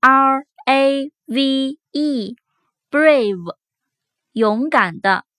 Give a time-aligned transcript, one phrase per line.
[0.00, 3.56] r a v e，brave
[4.32, 5.29] 勇敢的。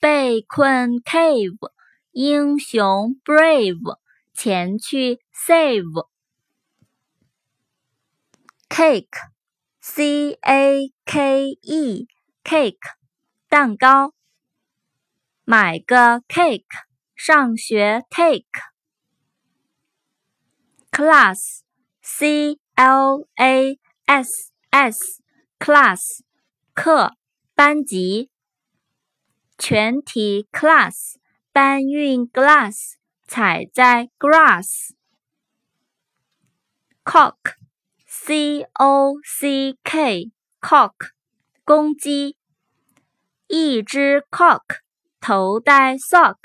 [0.00, 1.70] 被困 cave，
[2.12, 3.98] 英雄 brave
[4.32, 6.08] 前去 save。
[8.70, 12.78] cake，c a k e，cake
[13.50, 14.14] 蛋糕。
[15.44, 16.64] 买个 cake，
[17.14, 18.46] 上学 take。
[20.90, 26.00] class，c l a s s，class
[26.72, 27.12] 课
[27.54, 28.30] 班级。
[29.60, 31.16] 全体 class
[31.52, 32.94] 搬运 glass
[33.26, 34.92] 采摘 grass。
[37.04, 37.36] cock
[38.06, 40.94] c o c k cock
[41.66, 42.38] 公鸡。
[43.48, 44.62] 一只 cock
[45.20, 46.38] 头戴 sock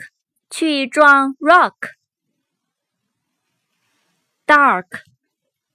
[0.49, 1.91] 去撞 rock。
[4.45, 5.03] dark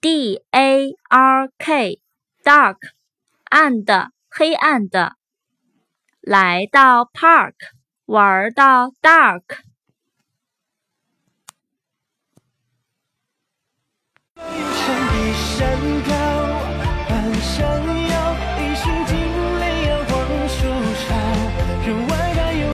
[0.02, 2.02] d a r k
[2.44, 2.77] dark
[3.44, 5.19] 暗的黑暗的。
[6.31, 7.55] 来到 park，
[8.06, 9.69] 玩到 dark。